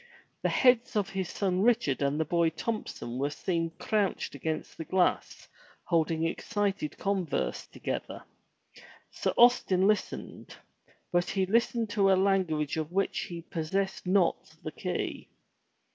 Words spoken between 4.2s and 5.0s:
against the